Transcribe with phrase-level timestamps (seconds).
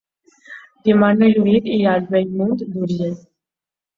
[0.87, 3.15] Dimarts na Judit irà a Bellmunt d'Urgell.